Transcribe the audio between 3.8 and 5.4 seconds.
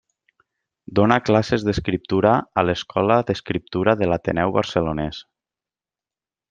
de l'Ateneu Barcelonès.